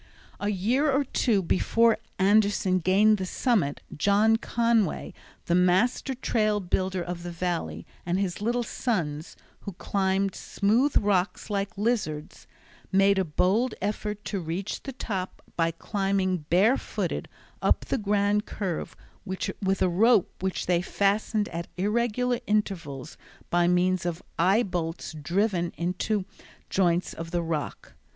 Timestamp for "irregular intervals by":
21.77-23.67